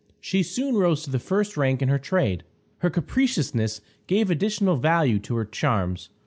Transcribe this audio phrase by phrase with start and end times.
[0.19, 2.43] She soon rose to the first rank in her trade.
[2.79, 6.09] Her capriciousness gave additional value to her charms.